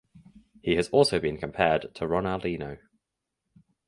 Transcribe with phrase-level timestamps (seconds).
[0.63, 2.79] He has also been compared to Ronaldinho.